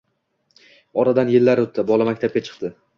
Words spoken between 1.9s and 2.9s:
bola maktabga chiqdi